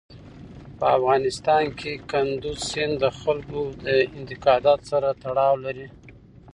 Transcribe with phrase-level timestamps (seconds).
[0.77, 5.87] په افغانستان کې کندز سیند د خلکو د اعتقاداتو سره تړاو لري.